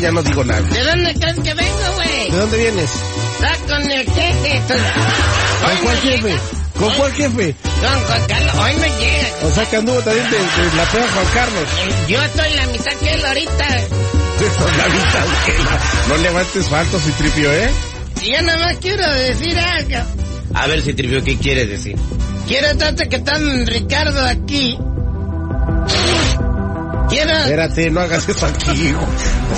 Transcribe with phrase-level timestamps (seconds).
[0.00, 0.60] Ya no digo nada.
[0.62, 2.30] ¿De dónde crees que vengo, güey?
[2.30, 2.90] ¿De dónde vienes?
[3.34, 4.62] Está con el jefe.
[5.62, 6.34] ¿Con cuál jefe?
[6.78, 7.54] ¿Con cuál jefe?
[7.62, 8.54] Con Juan Carlos.
[8.54, 9.28] Hoy no llega.
[9.44, 11.68] O sea que anduvo también de, de la pega Juan Carlos.
[12.08, 13.66] Yo estoy la mitad que él ahorita.
[14.40, 17.70] La mitad que la- No levantes faltos y tripio, ¿eh?
[18.22, 19.98] Y yo nada más quiero decir algo.
[20.54, 21.96] A ver, si tripio, ¿qué quieres decir?
[22.48, 23.34] Quiero tanto que está
[23.66, 24.78] Ricardo aquí.
[27.10, 27.32] Quiero...
[27.32, 29.06] Espérate, no hagas eso aquí, hijo.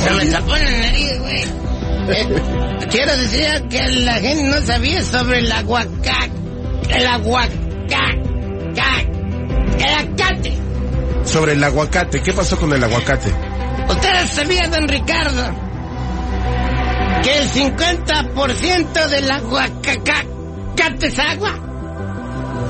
[0.02, 1.45] Se me tapó la nariz, güey.
[2.09, 2.42] Eh,
[2.91, 6.33] quiero decir que la gente no sabía sobre el aguacate.
[6.91, 7.61] El aguacate.
[9.78, 10.59] El aguacate.
[11.25, 13.33] Sobre el aguacate, ¿qué pasó con el aguacate?
[13.89, 15.44] Ustedes sabían, don Ricardo,
[17.22, 20.22] que el 50% del aguacate
[21.03, 21.53] es agua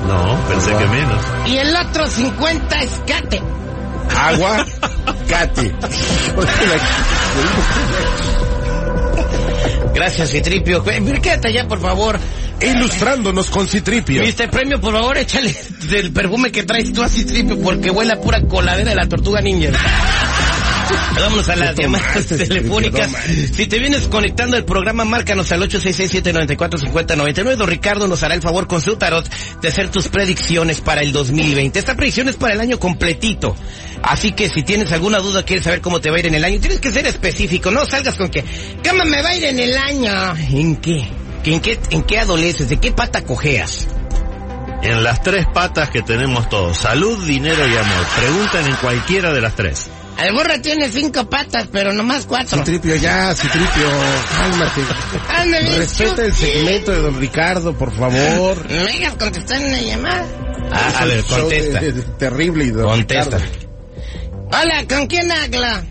[0.07, 1.21] No, pensé que menos.
[1.47, 3.41] y el otro 50 es cate.
[4.09, 4.65] Agua,
[5.27, 5.73] cate.
[9.93, 10.83] Gracias, Citripio.
[10.83, 12.19] Quédate allá, por favor.
[12.61, 14.21] Ilustrándonos con Citripio.
[14.21, 15.53] Mister Premio, por favor, échale
[15.89, 19.41] del perfume que traes tú a Citripio porque huele a pura coladera de la tortuga
[19.41, 19.69] ninja.
[21.15, 23.09] Vámonos a las llamadas telefónicas.
[23.53, 27.55] Si te vienes conectando al programa, márcanos al 866-794-5099.
[27.55, 29.27] Don Ricardo nos hará el favor con su tarot
[29.61, 31.77] de hacer tus predicciones para el 2020.
[31.79, 33.55] Esta predicción es para el año completito.
[34.01, 36.43] Así que si tienes alguna duda, quieres saber cómo te va a ir en el
[36.43, 37.71] año, tienes que ser específico.
[37.71, 38.43] No salgas con que,
[38.87, 40.35] ¿cómo me va a ir en el año?
[40.51, 41.07] ¿En qué?
[41.45, 42.69] ¿En qué, en qué adoleces?
[42.69, 43.87] ¿De qué pata cojeas?
[44.81, 48.05] En las tres patas que tenemos todos, salud, dinero y amor.
[48.17, 49.89] Preguntan en cualquiera de las tres.
[50.21, 52.57] El burro tiene cinco patas, pero nomás cuatro.
[52.59, 53.87] Citripio, ya, Citripio,
[54.37, 54.81] cálmate.
[55.77, 58.65] Respeta el segmento de don Ricardo, por favor.
[58.69, 60.25] ¿Me dejas contestar una llamada?
[60.71, 61.79] Ah, a ver, Es un show contesta.
[61.81, 63.37] de- de- terrible y don Contesta.
[63.37, 63.67] Ricardo.
[64.51, 65.83] Hola, ¿con quién habla?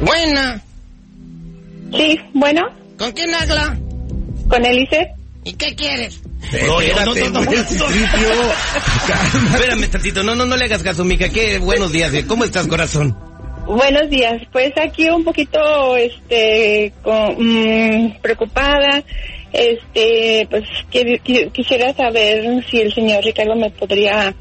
[0.00, 0.62] Buena.
[1.92, 2.62] Sí, bueno,
[2.98, 3.78] ¿Con quién habla?
[4.48, 5.08] con Eliseth.
[5.44, 6.20] ¿Y qué quieres?
[6.50, 7.50] No, Espérate, no, no, no.
[9.06, 9.56] Cálmate.
[9.56, 11.28] Espérame tantito, no, no, no le hagas caso, mija.
[11.28, 12.12] Qué buenos días.
[12.26, 13.16] ¿Cómo estás, corazón?
[13.66, 14.42] Buenos días.
[14.50, 19.02] Pues aquí un poquito, este, con- mm, preocupada.
[19.52, 24.34] Este, pues qui- qui- quisiera saber si el señor Ricardo me podría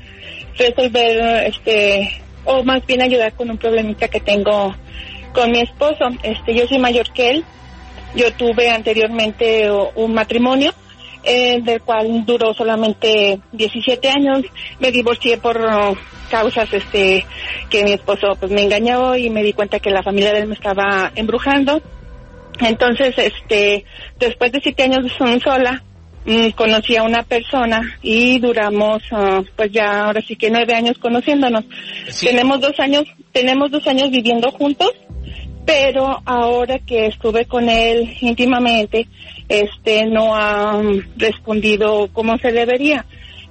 [0.57, 4.73] resolver, este, o más bien ayudar con un problemita que tengo
[5.33, 6.09] con mi esposo.
[6.23, 7.45] Este, yo soy mayor que él.
[8.15, 10.73] Yo tuve anteriormente un matrimonio
[11.23, 14.43] eh, del cual duró solamente 17 años.
[14.79, 15.95] Me divorcié por oh,
[16.29, 17.25] causas este
[17.69, 20.47] que mi esposo pues me engañó y me di cuenta que la familia de él
[20.47, 21.81] me estaba embrujando.
[22.59, 23.85] Entonces, este,
[24.19, 25.11] después de siete años
[25.43, 25.83] sola,
[26.25, 30.97] mm, conocí a una persona y duramos, ah, pues ya ahora sí que nueve años
[30.99, 31.65] conociéndonos.
[32.09, 32.27] Sí.
[32.27, 34.91] Tenemos dos años, tenemos dos años viviendo juntos,
[35.65, 39.07] pero ahora que estuve con él íntimamente,
[39.49, 40.81] este, no ha
[41.17, 43.05] respondido como se debería.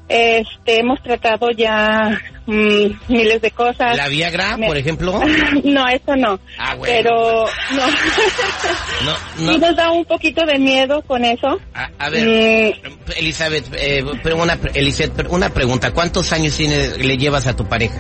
[0.09, 3.97] Este, hemos tratado ya mm, miles de cosas.
[3.97, 5.21] ¿La Viagra, Me- por ejemplo?
[5.65, 6.41] no, eso no.
[6.59, 6.95] Ah, bueno.
[6.97, 7.45] Pero
[7.77, 7.87] no.
[9.05, 9.15] No,
[9.53, 11.59] Sí nos da un poquito de miedo con eso.
[11.75, 15.93] A, a ver, Mm, Elizabeth, eh, pero una, Elizabeth, una pregunta.
[15.93, 17.99] ¿Cuántos años tiene, le llevas a tu pareja?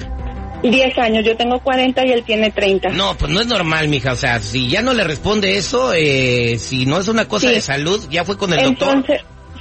[0.62, 2.90] 10 años, yo tengo 40 y él tiene 30.
[2.90, 4.12] No, pues no es normal, mija.
[4.12, 7.54] O sea, si ya no le responde eso, eh, si no es una cosa Sí.
[7.54, 9.04] de salud, ya fue con el doctor.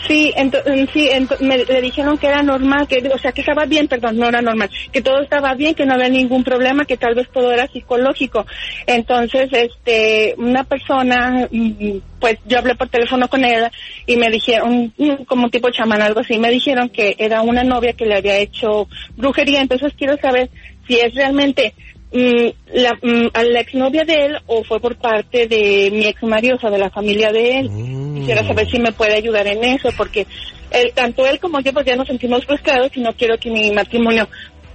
[0.07, 3.41] Sí, ento- mm, sí ento- me, le dijeron que era normal, que, o sea, que
[3.41, 6.85] estaba bien, perdón, no era normal, que todo estaba bien, que no había ningún problema,
[6.85, 8.45] que tal vez todo era psicológico.
[8.87, 13.69] Entonces, este, una persona, mm, pues yo hablé por teléfono con ella
[14.05, 17.63] y me dijeron, mm, como un tipo chamán, algo así, me dijeron que era una
[17.65, 18.87] novia que le había hecho
[19.17, 20.49] brujería, entonces quiero saber
[20.89, 21.73] si es realmente
[22.11, 26.21] mm, la, mm, a la exnovia de él o fue por parte de mi ex
[26.23, 27.69] marido, o sea, de la familia de él.
[28.15, 30.25] Quisiera saber si me puede ayudar en eso, porque
[30.71, 33.71] él, tanto él como yo pues ya nos sentimos frustrados y no quiero que mi
[33.71, 34.27] matrimonio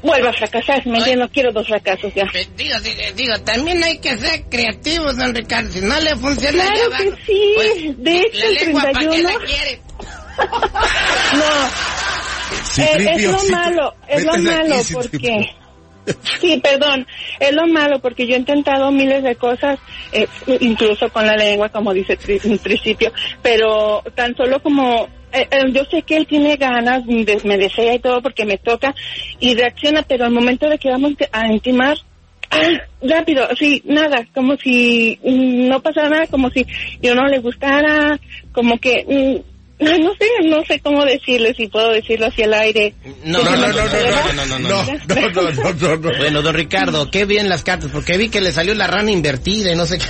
[0.02, 0.87] vuelva a fracasar.
[0.87, 2.22] No quiero dos fracasos ya.
[2.34, 5.69] Eh, Digo, digo, digo, también hay que ser creativos, don Ricardo.
[5.70, 7.52] Si no le funciona Claro que sí.
[7.56, 9.28] pues, De hecho, el lengua, ¿para qué 31?
[9.31, 9.81] la quiere?
[11.34, 15.46] No, Eh, es lo malo, es lo malo porque...
[16.41, 17.06] Sí, perdón,
[17.41, 19.79] es lo malo porque yo he intentado miles de cosas,
[20.12, 20.27] eh,
[20.61, 23.12] incluso con la lengua, como dice en principio,
[23.43, 27.95] pero tan solo como eh, eh, yo sé que él tiene ganas, de- me desea
[27.95, 28.95] y todo porque me toca
[29.41, 31.97] y reacciona, pero al momento de que vamos a intimar,
[32.51, 32.61] ah,
[33.03, 36.65] rápido, sí, nada, como si no pasara nada, como si
[37.03, 38.21] yo no le gustara,
[38.53, 39.05] como que
[39.43, 42.94] mm, no no sé, no sé cómo decirle, si puedo decirlo así al aire.
[43.25, 44.85] No, No, no, no, no, no, no, no, no, no, no, no, no.
[44.88, 46.19] no, no, no, no, no.
[46.19, 49.73] Bueno, don Ricardo, qué bien las cartas, porque vi que le salió la rana invertida
[49.73, 50.05] y no sé qué.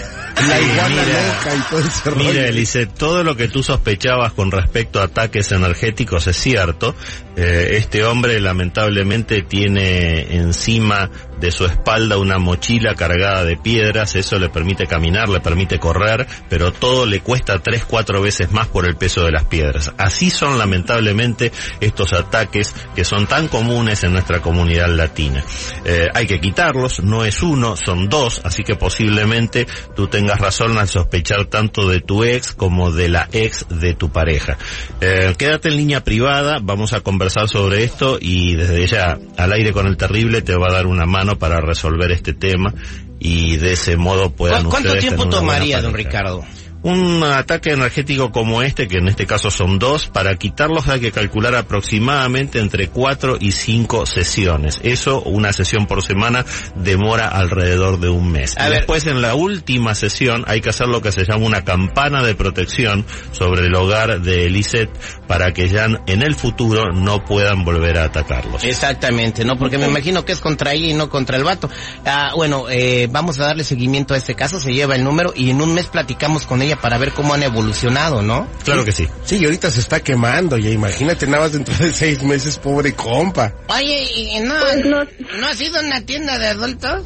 [0.48, 1.34] La iguana Mira.
[1.34, 2.24] loca y todo ese rollo.
[2.24, 6.94] Mira, Elise, todo lo que tú sospechabas con respecto a ataques energéticos es cierto.
[7.36, 11.10] Eh, este hombre lamentablemente tiene encima
[11.40, 16.26] de su espalda una mochila cargada de piedras, eso le permite caminar, le permite correr,
[16.48, 19.92] pero todo le cuesta tres, cuatro veces más por el peso de las piedras.
[19.98, 25.44] Así son lamentablemente estos ataques que son tan comunes en nuestra comunidad latina.
[25.84, 30.78] Eh, hay que quitarlos, no es uno, son dos, así que posiblemente tú tengas razón
[30.78, 34.56] al sospechar tanto de tu ex como de la ex de tu pareja.
[35.00, 39.72] Eh, quédate en línea privada, vamos a conversar sobre esto y desde ya al aire
[39.72, 42.72] con el terrible te va a dar una mano para resolver este tema
[43.20, 45.94] y de ese modo puedan ¿Cu- ¿Cuánto ustedes tiempo tomaría, don.
[45.94, 46.44] Ricardo?
[46.84, 51.12] Un ataque energético como este, que en este caso son dos, para quitarlos hay que
[51.12, 54.80] calcular aproximadamente entre cuatro y cinco sesiones.
[54.82, 56.44] Eso, una sesión por semana,
[56.76, 58.58] demora alrededor de un mes.
[58.58, 58.78] A Y ver.
[58.80, 62.34] Después, en la última sesión, hay que hacer lo que se llama una campana de
[62.34, 64.90] protección sobre el hogar de Elisette
[65.26, 68.62] para que ya en el futuro no puedan volver a atacarlos.
[68.62, 69.56] Exactamente, ¿no?
[69.56, 71.70] Porque me imagino que es contra ella y no contra el vato.
[72.04, 75.48] Ah, bueno, eh, vamos a darle seguimiento a este caso, se lleva el número y
[75.48, 78.48] en un mes platicamos con ella para ver cómo han evolucionado, ¿no?
[78.64, 79.06] Claro que sí.
[79.24, 82.92] Sí, y ahorita se está quemando, ya imagínate nada más dentro de seis meses, pobre
[82.94, 83.52] compa.
[83.68, 85.04] Oye, ¿y no, Pues no-
[85.38, 87.02] no ha sido una tienda de adultos?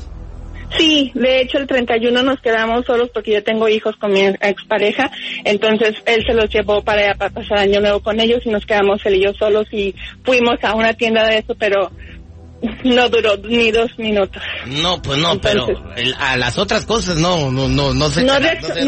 [0.77, 5.11] Sí, de hecho el 31 nos quedamos solos porque yo tengo hijos con mi expareja,
[5.45, 8.67] entonces él se los llevó para allá para pasar año nuevo con ellos y nos
[8.67, 9.95] quedamos él y yo solos y
[10.25, 11.91] fuimos a una tienda de eso, pero
[12.85, 14.43] no duró ni dos minutos.
[14.67, 15.67] No, pues no, pero
[15.97, 18.25] el- a las otras cosas no, no, no, no sé.
[18.25, 18.83] No, reacciona,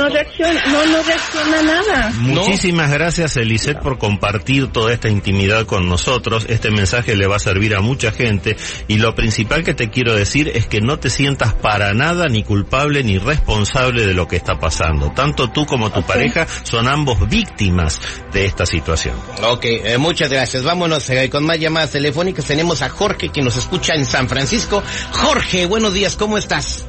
[0.66, 2.12] no, no reacciona nada.
[2.16, 6.46] Muchísimas gracias, Elisette, por compartir toda esta intimidad con nosotros.
[6.48, 8.56] Este mensaje le va a servir a mucha gente.
[8.88, 12.42] Y lo principal que te quiero decir es que no te sientas para nada ni
[12.42, 15.12] culpable ni responsable de lo que está pasando.
[15.12, 18.00] Tanto tú como tu pareja son ambos víctimas
[18.32, 19.14] de esta situación.
[19.44, 20.64] Ok, eh, muchas gracias.
[20.64, 22.44] Vámonos eh, con más llamadas telefónicas.
[22.44, 24.82] Tenemos a Jorge que nos escucha en San Francisco.
[25.12, 26.84] Jorge, buenos días, ¿cómo estás?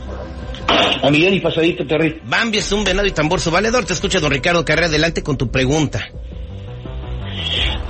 [1.04, 2.22] A y pasadito, Terry.
[2.26, 3.86] Bambi es un venado y tambor su valedor.
[3.86, 4.88] Te escucha don Ricardo Carrera.
[4.88, 6.10] Adelante con tu pregunta.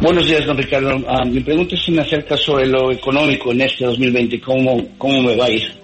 [0.01, 0.97] Buenos días, don Ricardo.
[1.07, 4.41] Ah, mi pregunta es en acerca sobre lo económico en este 2020.
[4.41, 5.81] ¿Cómo, cómo me va a ir?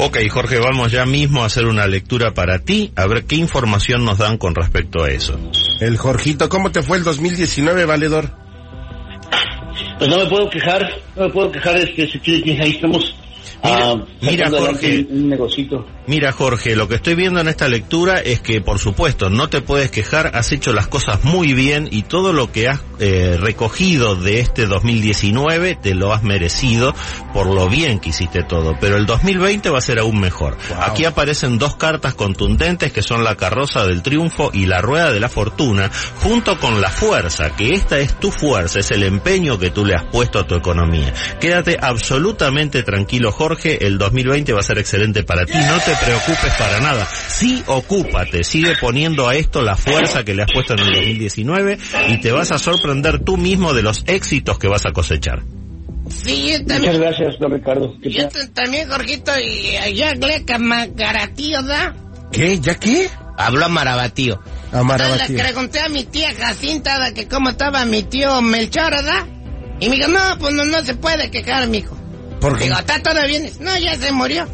[0.00, 4.04] Ok, Jorge, vamos ya mismo a hacer una lectura para ti, a ver qué información
[4.04, 5.38] nos dan con respecto a eso.
[5.80, 8.30] El Jorgito, ¿cómo te fue el 2019, valedor?
[9.98, 13.14] Pues no me puedo quejar, no me puedo quejar, este, security, ahí estamos.
[13.64, 15.06] Mira, ah, mira, Jorge.
[15.10, 15.86] Un, un negocito.
[16.06, 19.60] Mira Jorge, lo que estoy viendo en esta lectura es que por supuesto no te
[19.60, 24.16] puedes quejar, has hecho las cosas muy bien y todo lo que has eh, recogido
[24.16, 26.94] de este 2019 te lo has merecido
[27.32, 30.56] por lo bien que hiciste todo, pero el 2020 va a ser aún mejor.
[30.80, 35.20] Aquí aparecen dos cartas contundentes que son la carroza del triunfo y la rueda de
[35.20, 35.90] la fortuna,
[36.22, 39.94] junto con la fuerza, que esta es tu fuerza, es el empeño que tú le
[39.94, 41.14] has puesto a tu economía.
[41.40, 46.52] Quédate absolutamente tranquilo Jorge, el 2020 va a ser excelente para ti, no te preocupes
[46.58, 47.06] para nada.
[47.28, 51.78] Sí, ocúpate, sigue poniendo a esto la fuerza que le has puesto en el 2019
[52.08, 52.87] y te vas a sorprender
[53.24, 55.42] tú mismo de los éxitos que vas a cosechar.
[56.08, 57.00] Sí, yo Muchas también.
[57.00, 57.94] gracias, don Ricardo.
[58.02, 61.94] ¿Qué Yo también, Jorgito, y allá Gleca Magaratío, ¿da?
[62.32, 62.58] ¿Qué?
[62.58, 63.08] ¿Ya qué?
[63.36, 64.40] Habló a Marabatío.
[64.72, 64.82] A
[65.28, 67.14] Le pregunté a mi tía Jacinta ¿da?
[67.14, 69.26] que cómo estaba mi tío Melchor, ¿da?
[69.80, 71.97] Y me dijo, no, pues no, no se puede quejar, mijo.
[72.40, 72.64] ¿Por qué?
[72.64, 73.50] Digo, ¿está todo bien?
[73.60, 74.46] No, ya se murió.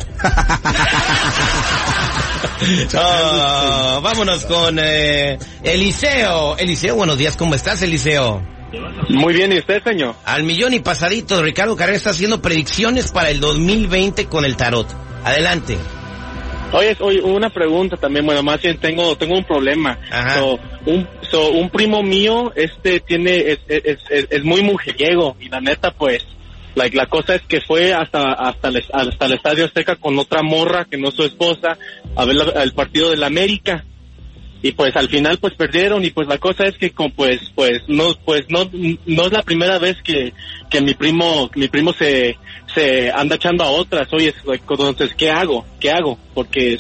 [2.97, 6.57] Ah, vámonos con eh, Eliseo.
[6.57, 8.43] Eliseo, buenos días, ¿cómo estás, Eliseo?
[9.09, 10.15] Muy bien, ¿y usted, señor?
[10.25, 14.89] Al millón y pasadito, Ricardo Carrera está haciendo predicciones para el 2020 con el tarot.
[15.25, 15.77] Adelante.
[16.73, 19.99] Oye, oye, una pregunta también, bueno, más bien tengo, tengo un problema.
[20.11, 20.35] Ajá.
[20.35, 25.49] So, un, so, un primo mío, este, tiene, es, es, es, es muy mujeriego, y
[25.49, 26.27] la neta, pues,
[26.75, 30.43] like, la cosa es que fue hasta, hasta el, hasta el Estadio Azteca con otra
[30.43, 31.79] morra que no es su esposa,
[32.17, 33.85] a ver la- el partido de la América.
[34.63, 37.83] Y pues al final pues perdieron y pues la cosa es que con, pues pues
[37.87, 38.71] no pues no
[39.05, 40.33] no es la primera vez que
[40.71, 42.39] que mi primo mi primo se
[42.75, 46.79] se anda echando a otras oye like, entonces qué hago qué hago porque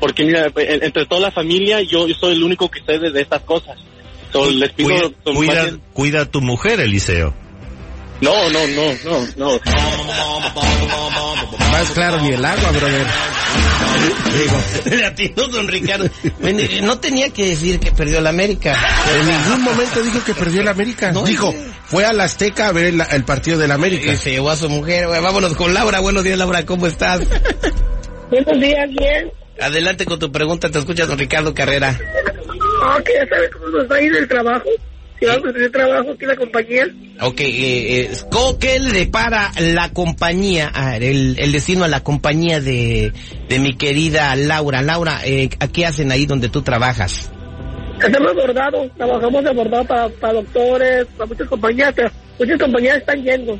[0.00, 3.10] porque mira en- entre toda la familia yo, yo soy el único que sé de,
[3.10, 3.76] de estas cosas
[4.32, 7.34] So, les pido Cuida, cuida, cuida a tu mujer, Eliseo.
[8.20, 9.60] No, no, no, no, no.
[11.70, 13.06] Más claro ni el agua, brother.
[14.86, 16.08] Le atinó don Ricardo.
[16.40, 18.74] Bueno, No tenía que decir que perdió la América.
[19.14, 21.12] En ningún momento dijo que perdió el América.
[21.12, 24.12] No, dijo, dice- fue al Azteca a ver el, el partido del América.
[24.12, 25.06] Y se llevó a su mujer.
[25.08, 26.00] Vámonos con Laura.
[26.00, 26.64] Buenos días, Laura.
[26.64, 27.20] ¿Cómo estás?
[28.30, 29.30] Buenos días, bien.
[29.60, 30.70] Adelante con tu pregunta.
[30.70, 31.98] Te escucha don Ricardo Carrera.
[32.82, 34.64] Ah, que ya sabe cómo nos va a ir el trabajo.
[35.18, 36.86] Si vamos a tener trabajo aquí la compañía.
[37.22, 40.70] Ok, eh, eh, ¿cómo- ¿qué le depara la compañía,
[41.00, 43.12] el, el destino a la compañía de,
[43.48, 44.82] de mi querida Laura?
[44.82, 47.30] Laura, eh, ¿a qué hacen ahí donde tú trabajas?
[47.98, 51.94] Hacemos bordado, trabajamos de bordado para, para doctores, para muchas compañías,
[52.38, 53.58] muchas compañías están yendo.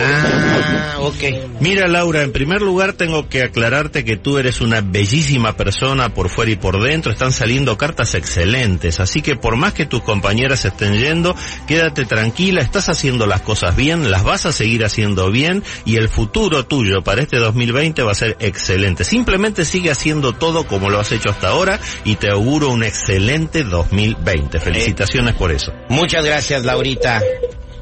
[0.00, 1.60] Ah, ok.
[1.60, 6.28] Mira Laura, en primer lugar tengo que aclararte que tú eres una bellísima persona por
[6.28, 10.64] fuera y por dentro, están saliendo cartas excelentes, así que por más que tus compañeras
[10.64, 11.34] estén yendo,
[11.66, 16.08] quédate tranquila, estás haciendo las cosas bien, las vas a seguir haciendo bien y el
[16.08, 19.04] futuro tuyo para este 2020 va a ser excelente.
[19.04, 23.64] Simplemente sigue haciendo todo como lo has hecho hasta ahora y te auguro un excelente
[23.64, 24.60] 2020.
[24.60, 25.72] Felicitaciones por eso.
[25.88, 27.20] Muchas gracias, Laurita.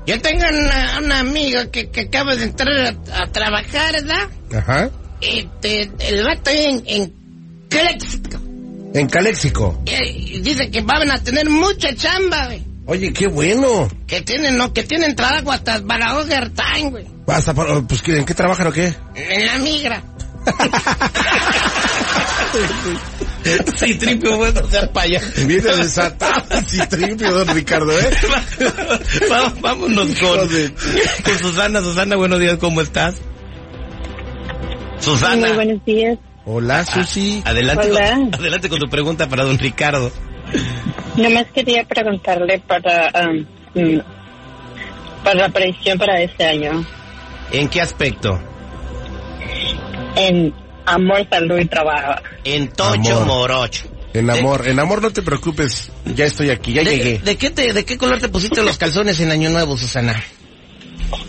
[0.09, 4.29] Yo tengo una, una amiga que, que acaba de entrar a, a trabajar, ¿verdad?
[4.57, 4.91] Ajá.
[5.21, 7.13] Este, el vato en, en
[7.69, 8.39] Cléxico.
[8.95, 9.83] En Caléxico.
[9.85, 12.63] Y, y dice que van a tener mucha chamba, güey.
[12.87, 13.87] Oye, qué bueno.
[14.07, 17.05] Que tienen, no, que tienen trabajo hasta para overtime, güey.
[17.27, 18.95] Hasta para- pues, ¿en qué trabajan o qué?
[19.15, 20.03] En la migra.
[23.79, 25.47] Sí, tripio, bueno, ser payaso.
[25.47, 28.11] Viene desatado el tripio, don Ricardo, ¿eh?
[29.33, 31.81] Va- Vámonos con, con Susana.
[31.81, 33.17] Susana, buenos días, ¿cómo estás?
[35.01, 35.47] Susana.
[35.49, 36.19] Muy buenos días.
[36.45, 37.43] Hola, Susi.
[37.45, 38.11] Adelante Hola.
[38.15, 40.11] con, adelante con tu pregunta para don Ricardo.
[41.17, 44.01] Nomás quería preguntarle para, um, mm,
[45.25, 46.85] para la predicción para este año.
[47.53, 48.39] ¿En qué aspecto?
[50.17, 50.53] En
[50.95, 52.21] amor, salud y trabajo.
[52.45, 53.27] En Tocho Amor.
[53.27, 53.89] Morocho.
[54.15, 57.19] En amor, en amor no te preocupes, ya estoy aquí, ya ¿De, llegué.
[57.19, 60.25] de qué te, ¿De qué color te pusiste los calzones en Año Nuevo, Susana?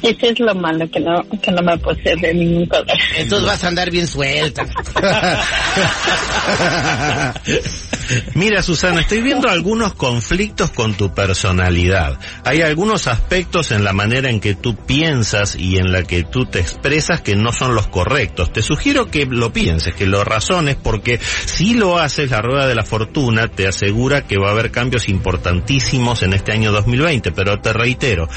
[0.02, 2.88] Eso es lo malo, que no, que no me puse de ningún color.
[3.18, 4.66] Entonces vas a andar bien suelta.
[8.34, 12.20] Mira, Susana, estoy viendo algunos conflictos con tu personalidad.
[12.44, 16.46] Hay algunos aspectos en la manera en que tú piensas y en la que tú
[16.46, 18.52] te expresas que no son los correctos.
[18.52, 22.76] Te sugiero que lo pienses, que lo razones, porque si lo haces, la rueda de
[22.76, 27.60] la fortuna te asegura que va a haber cambios importantísimos en este año 2020, pero
[27.60, 28.28] te reitero,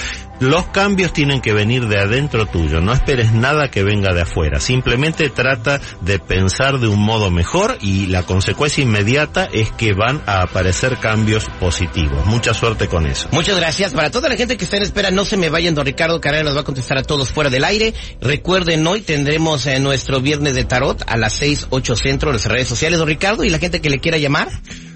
[0.43, 4.59] los cambios tienen que venir de adentro tuyo, no esperes nada que venga de afuera,
[4.59, 10.23] simplemente trata de pensar de un modo mejor y la consecuencia inmediata es que van
[10.27, 12.27] a aparecer cambios positivos.
[12.27, 13.29] Mucha suerte con eso.
[13.33, 13.93] Muchas gracias.
[13.93, 15.75] Para toda la gente que está en espera, no se me vayan.
[15.75, 17.95] Don Ricardo Carrera nos va a contestar a todos fuera del aire.
[18.21, 22.47] Recuerden, hoy tendremos eh, nuestro viernes de tarot a las 6, 8 centro en las
[22.47, 22.99] redes sociales.
[22.99, 24.49] Don Ricardo, y la gente que le quiera llamar.